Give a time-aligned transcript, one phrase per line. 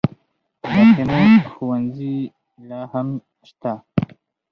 [0.61, 2.17] د خیمو ښوونځي
[2.69, 3.07] لا هم
[3.49, 3.73] شته؟